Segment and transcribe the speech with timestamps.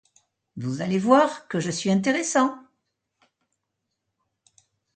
[0.57, 2.57] Vous allez voir que je suis intéressant.